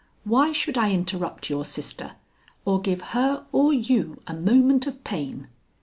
Why 0.23 0.51
should 0.51 0.79
I 0.79 0.89
interrupt 0.91 1.47
your 1.51 1.63
sister 1.63 2.13
or 2.65 2.81
give 2.81 3.01
her 3.13 3.45
or 3.51 3.71
you 3.71 4.19
a 4.25 4.33
moment 4.33 4.87
of 4.87 5.03
pain?" 5.03 5.47